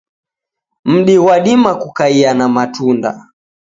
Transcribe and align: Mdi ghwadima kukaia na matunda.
Mdi 0.85 1.15
ghwadima 1.21 1.71
kukaia 1.81 2.31
na 2.33 2.45
matunda. 2.55 3.11